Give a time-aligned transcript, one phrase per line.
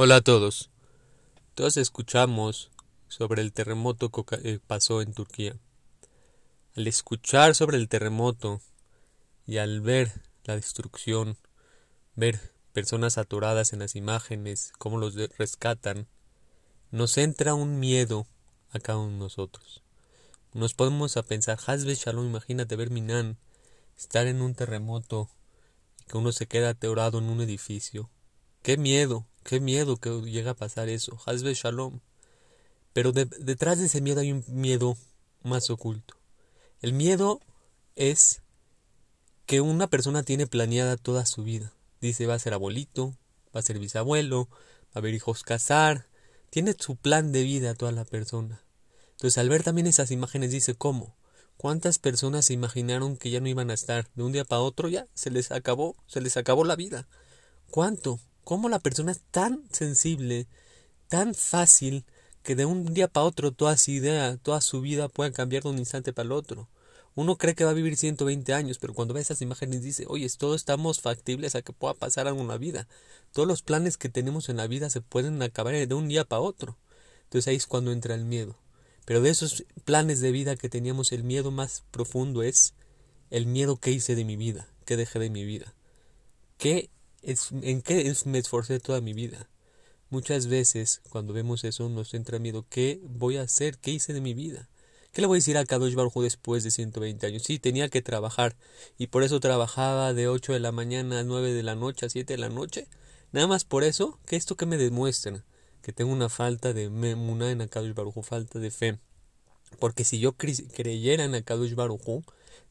[0.00, 0.70] Hola a todos.
[1.56, 2.70] Todos escuchamos
[3.08, 5.56] sobre el terremoto que pasó en Turquía.
[6.76, 8.60] Al escuchar sobre el terremoto
[9.44, 11.36] y al ver la destrucción,
[12.14, 16.06] ver personas atoradas en las imágenes, cómo los rescatan,
[16.92, 18.28] nos entra un miedo
[18.70, 19.82] a cada uno de nosotros.
[20.54, 23.36] Nos podemos a pensar, Hasbe Shalom, imagínate ver Minan,
[23.96, 25.28] estar en un terremoto
[26.00, 28.08] y que uno se queda atorado en un edificio.
[28.62, 31.18] Qué miedo, Qué miedo que llega a pasar eso.
[31.24, 32.00] Hazbe Shalom.
[32.92, 34.94] Pero detrás de ese miedo hay un miedo
[35.42, 36.16] más oculto.
[36.82, 37.40] El miedo
[37.96, 38.42] es
[39.46, 41.72] que una persona tiene planeada toda su vida.
[42.02, 43.16] Dice va a ser abuelito,
[43.56, 46.08] va a ser bisabuelo, va a haber hijos casar.
[46.50, 48.62] Tiene su plan de vida toda la persona.
[49.12, 51.16] Entonces al ver también esas imágenes dice cómo.
[51.56, 54.10] ¿Cuántas personas se imaginaron que ya no iban a estar?
[54.14, 57.08] De un día para otro ya se les acabó, se les acabó la vida.
[57.70, 58.20] ¿Cuánto?
[58.48, 60.46] Cómo la persona es tan sensible,
[61.08, 62.06] tan fácil,
[62.42, 65.68] que de un día para otro toda su idea, toda su vida puede cambiar de
[65.68, 66.66] un instante para el otro.
[67.14, 70.26] Uno cree que va a vivir 120 años, pero cuando ve esas imágenes dice, oye,
[70.38, 72.88] todos estamos factibles a que pueda pasar la vida.
[73.32, 76.40] Todos los planes que tenemos en la vida se pueden acabar de un día para
[76.40, 76.78] otro.
[77.24, 78.56] Entonces ahí es cuando entra el miedo.
[79.04, 82.72] Pero de esos planes de vida que teníamos, el miedo más profundo es
[83.28, 85.74] el miedo que hice de mi vida, que dejé de mi vida.
[86.56, 86.88] ¿Qué
[87.22, 89.48] en qué me esforcé toda mi vida.
[90.10, 93.78] Muchas veces cuando vemos eso nos entra miedo, ¿qué voy a hacer?
[93.78, 94.68] ¿Qué hice de mi vida?
[95.12, 97.42] ¿Qué le voy a decir a Kadosh Baruj después de 120 años?
[97.42, 98.56] Sí, tenía que trabajar
[98.98, 102.10] y por eso trabajaba de 8 de la mañana a 9 de la noche a
[102.10, 102.86] 7 de la noche.
[103.32, 105.44] Nada más por eso, que esto que me demuestra
[105.82, 108.98] que tengo una falta de memuna en Akadosh Baruj falta de fe.
[109.78, 112.22] Porque si yo creyera en Akadosh Baruj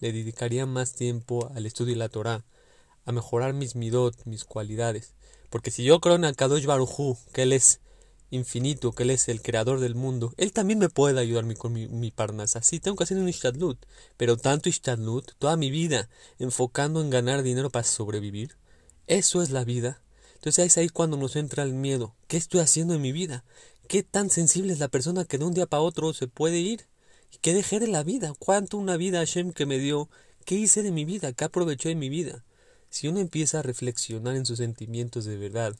[0.00, 2.44] le dedicaría más tiempo al estudio de la Torah,
[3.04, 5.14] a mejorar mis midot, mis cualidades.
[5.50, 7.80] Porque si yo creo en Akadosh Barujú, que Él es
[8.30, 11.86] infinito, que Él es el creador del mundo, Él también me puede ayudarme con mi,
[11.88, 12.62] mi parnasa.
[12.62, 13.78] Sí, tengo que hacer un ishtadlut,
[14.16, 16.08] pero tanto ishtadlut, toda mi vida
[16.38, 18.56] enfocando en ganar dinero para sobrevivir.
[19.06, 20.02] Eso es la vida.
[20.34, 22.14] Entonces es ahí cuando nos entra el miedo.
[22.26, 23.44] ¿Qué estoy haciendo en mi vida?
[23.88, 26.86] ¿Qué tan sensible es la persona que de un día para otro se puede ir?
[27.40, 28.32] ¿Qué dejé de la vida?
[28.38, 30.08] ¿Cuánto una vida Hashem que me dio?
[30.44, 31.32] ¿Qué hice de mi vida?
[31.32, 32.44] ¿Qué aproveché de mi vida?
[32.94, 35.74] Si uno empieza a reflexionar en sus sentimientos de verdad,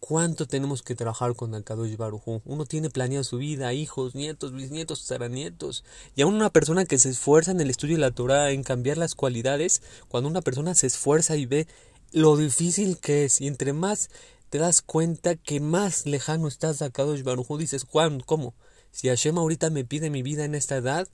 [0.00, 5.06] ¿cuánto tenemos que trabajar con Akadosh Baruj Uno tiene planeado su vida, hijos, nietos, bisnietos,
[5.06, 5.84] taranietos.
[6.16, 8.98] Y aún una persona que se esfuerza en el estudio de la Torah, en cambiar
[8.98, 11.68] las cualidades, cuando una persona se esfuerza y ve
[12.10, 14.10] lo difícil que es, y entre más
[14.50, 18.56] te das cuenta que más lejano estás de Akadosh Baruj dices, Juan, ¿cómo?
[18.90, 21.06] Si Hashem ahorita me pide mi vida en esta edad,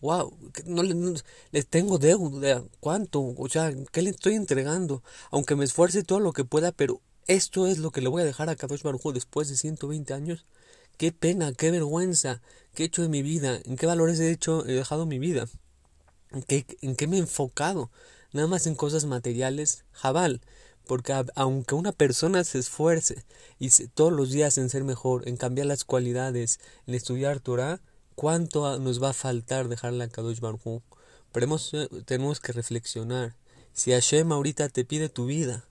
[0.00, 0.36] wow,
[0.66, 3.34] no, les tengo deuda, ¿cuánto?
[3.36, 5.02] O sea, ¿qué le estoy entregando?
[5.30, 8.26] Aunque me esfuerce todo lo que pueda, pero esto es lo que le voy a
[8.26, 10.46] dejar a Kadosh Baruj después de 120 años.
[10.96, 12.40] Qué pena, qué vergüenza,
[12.74, 15.46] qué he hecho de mi vida, en qué valores he hecho, he dejado mi vida,
[16.30, 17.90] en qué, en qué me he enfocado,
[18.32, 20.40] nada más en cosas materiales, jabal,
[20.86, 23.24] porque aunque una persona se esfuerce
[23.58, 27.80] y todos los días en ser mejor, en cambiar las cualidades, en estudiar Torah,
[28.16, 30.80] ¿Cuánto nos va a faltar dejarle a Kadosh Baruj
[31.32, 33.36] Pero eh, tenemos que reflexionar.
[33.74, 35.68] Si Hashem ahorita te pide tu vida,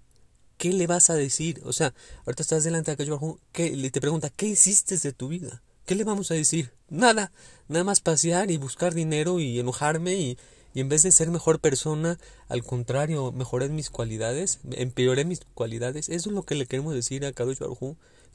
[0.59, 1.59] ¿qué le vas a decir?
[1.66, 5.28] O sea, ahorita estás delante de Kadosh Baruj y te pregunta, ¿qué hiciste de tu
[5.28, 5.63] vida?
[5.88, 6.72] ¿Qué le vamos a decir?
[6.88, 7.31] Nada,
[7.67, 10.38] nada más pasear y buscar dinero y enojarme y,
[10.75, 16.09] en vez de ser mejor persona, al contrario, mejoré mis cualidades, empeoré mis cualidades.
[16.09, 17.57] Eso es lo que le queremos decir a Kadosh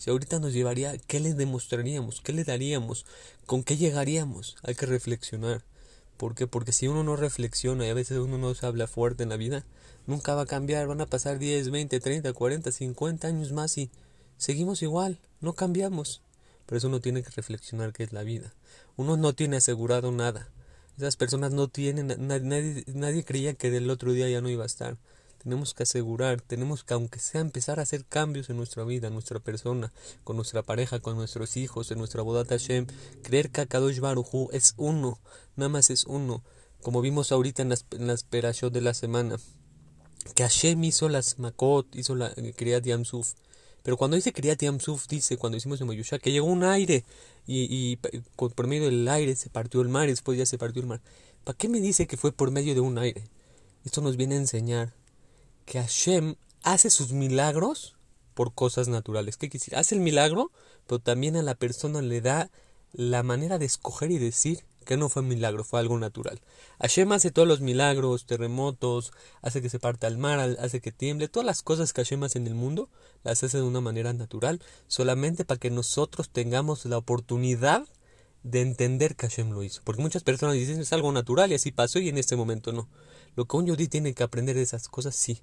[0.01, 2.23] si ahorita nos llevaría, ¿qué le demostraríamos?
[2.23, 3.05] ¿Qué le daríamos?
[3.45, 4.57] ¿Con qué llegaríamos?
[4.63, 5.63] Hay que reflexionar.
[6.17, 6.47] ¿Por qué?
[6.47, 9.37] Porque si uno no reflexiona y a veces uno no se habla fuerte en la
[9.37, 9.67] vida,
[10.07, 10.87] nunca va a cambiar.
[10.87, 13.91] Van a pasar 10, 20, 30, 40, 50 años más y
[14.39, 16.23] seguimos igual, no cambiamos.
[16.65, 18.55] Pero eso uno tiene que reflexionar qué es la vida.
[18.97, 20.49] Uno no tiene asegurado nada.
[20.97, 24.67] Esas personas no tienen, nadie, nadie creía que del otro día ya no iba a
[24.67, 24.97] estar.
[25.43, 29.15] Tenemos que asegurar, tenemos que, aunque sea, empezar a hacer cambios en nuestra vida, en
[29.15, 29.91] nuestra persona,
[30.23, 32.87] con nuestra pareja, con nuestros hijos, en nuestra boda Hashem.
[33.23, 35.19] Creer que Akadosh Baruj es uno,
[35.57, 36.43] nada más es uno.
[36.83, 39.39] Como vimos ahorita en las, en las de la semana.
[40.35, 43.33] Que Hashem hizo las Makot, hizo la eh, Kriyat Yamsuf.
[43.83, 47.03] Pero cuando dice Kriyat Yamsuf, dice, cuando hicimos en Moyusha, que llegó un aire
[47.47, 47.97] y, y
[48.37, 51.01] por medio del aire se partió el mar y después ya se partió el mar.
[51.45, 53.25] ¿Para qué me dice que fue por medio de un aire?
[53.87, 55.00] Esto nos viene a enseñar
[55.71, 56.35] que Hashem
[56.65, 57.95] hace sus milagros
[58.35, 59.37] por cosas naturales.
[59.37, 59.77] ¿Qué quiere decir?
[59.77, 60.51] Hace el milagro,
[60.89, 62.51] pero también a la persona le da
[62.93, 66.41] la manera de escoger y decir que no fue milagro, fue algo natural.
[66.81, 69.13] Hashem hace todos los milagros, terremotos,
[69.43, 72.39] hace que se parte al mar, hace que tiemble, todas las cosas que Hashem hace
[72.39, 72.89] en el mundo,
[73.23, 77.87] las hace de una manera natural, solamente para que nosotros tengamos la oportunidad
[78.43, 79.83] de entender que Hashem lo hizo.
[79.85, 82.89] Porque muchas personas dicen es algo natural y así pasó y en este momento no.
[83.37, 85.41] Lo que un yudí tiene que aprender de esas cosas, sí.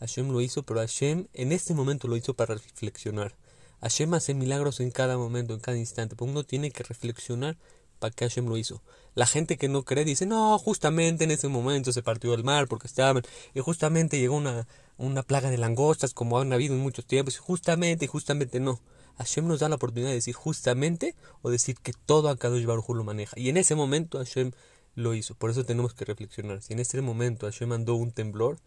[0.00, 3.34] Hashem lo hizo, pero Hashem en este momento lo hizo para reflexionar.
[3.80, 7.56] Hashem hace milagros en cada momento, en cada instante, pero uno tiene que reflexionar
[7.98, 8.82] para que Hashem lo hizo.
[9.14, 12.68] La gente que no cree dice, no, justamente en ese momento se partió el mar
[12.68, 13.22] porque estaban,
[13.54, 14.66] y justamente llegó una,
[14.98, 18.80] una plaga de langostas como han habido en muchos tiempos, justamente, justamente no.
[19.18, 22.90] Hashem nos da la oportunidad de decir justamente o decir que todo a Kadosh Baruj
[22.90, 23.38] lo maneja.
[23.38, 24.52] Y en ese momento Hashem
[24.94, 25.34] lo hizo.
[25.34, 26.62] Por eso tenemos que reflexionar.
[26.62, 28.58] Si en este momento Hashem mandó un temblor,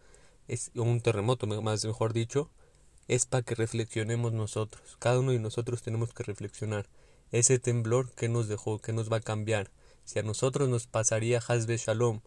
[0.52, 2.50] es, un terremoto, más mejor dicho,
[3.08, 4.96] es para que reflexionemos nosotros.
[4.98, 6.88] Cada uno de nosotros tenemos que reflexionar.
[7.32, 9.70] Ese temblor que nos dejó, que nos va a cambiar.
[10.04, 12.20] Si a nosotros nos pasaría Hazbe Shalom,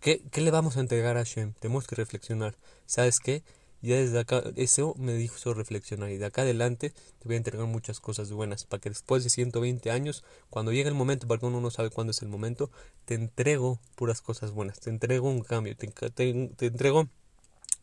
[0.00, 1.54] ¿qué, ¿qué le vamos a entregar a Hashem?
[1.54, 2.56] Tenemos que reflexionar.
[2.86, 3.42] ¿Sabes qué?
[3.84, 7.66] ya desde acá, eso me hizo reflexionar y de acá adelante te voy a entregar
[7.66, 11.60] muchas cosas buenas para que después de 120 años, cuando llegue el momento, porque uno
[11.60, 12.70] no sabe cuándo es el momento,
[13.04, 17.08] te entrego puras cosas buenas, te entrego un cambio, te, te, entrego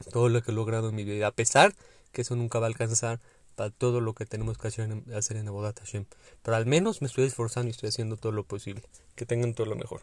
[0.01, 1.73] todo lo que he logrado en mi vida, a pesar
[2.11, 3.19] que eso nunca va a alcanzar
[3.55, 4.89] para todo lo que tenemos que hacer
[5.37, 6.05] en, Abodat Hashem.
[6.41, 8.83] Pero al menos me estoy esforzando y estoy haciendo todo lo posible.
[9.15, 10.01] Que tengan todo lo mejor.